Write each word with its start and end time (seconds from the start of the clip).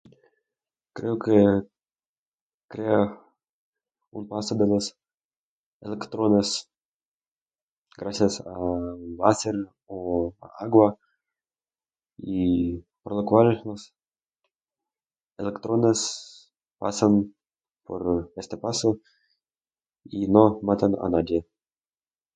Creo 0.97 1.15
que 1.23 1.37
crea 2.73 2.99
un 4.17 4.23
paso 4.31 4.53
de 4.61 4.65
los 4.71 4.85
electrones 5.87 6.47
gracias 8.01 8.33
a 8.39 8.55
sal 9.35 9.55
o 9.95 9.97
agua 10.65 10.97
y 12.17 12.39
por 13.03 13.11
la 13.17 13.23
cual 13.29 13.61
los 13.69 13.81
electrones 15.37 15.99
pasan 16.83 17.13
por 17.87 18.31
este 18.41 18.55
paso 18.65 18.89
y 20.17 20.19
no 20.35 20.43
matan 20.69 20.93
a 21.05 21.07
nadie. 21.15 21.39